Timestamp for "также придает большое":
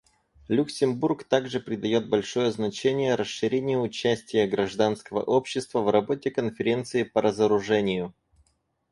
1.25-2.51